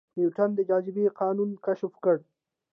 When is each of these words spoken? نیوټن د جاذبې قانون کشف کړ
نیوټن 0.17 0.49
د 0.55 0.59
جاذبې 0.69 1.05
قانون 1.19 1.49
کشف 1.65 1.93
کړ 2.03 2.17